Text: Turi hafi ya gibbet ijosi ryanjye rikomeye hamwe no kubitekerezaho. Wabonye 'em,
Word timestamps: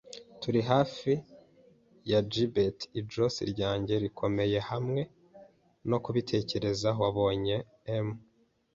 Turi 0.41 0.61
hafi 0.71 1.11
ya 2.11 2.19
gibbet 2.31 2.77
ijosi 2.99 3.41
ryanjye 3.51 3.93
rikomeye 4.03 4.57
hamwe 4.69 5.01
no 5.89 5.97
kubitekerezaho. 6.03 6.99
Wabonye 7.05 7.57
'em, 7.97 8.07